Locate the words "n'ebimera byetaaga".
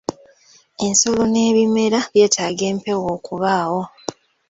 1.31-2.63